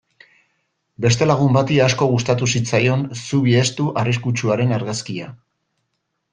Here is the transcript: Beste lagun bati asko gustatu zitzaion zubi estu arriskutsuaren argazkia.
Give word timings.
Beste 1.05 1.27
lagun 1.27 1.53
bati 1.57 1.77
asko 1.89 2.07
gustatu 2.15 2.49
zitzaion 2.55 3.05
zubi 3.27 3.55
estu 3.61 3.89
arriskutsuaren 4.05 4.77
argazkia. 4.81 5.33